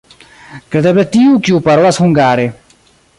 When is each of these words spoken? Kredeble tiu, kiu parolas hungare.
Kredeble 0.75 1.05
tiu, 1.17 1.37
kiu 1.49 1.61
parolas 1.69 2.01
hungare. 2.07 2.51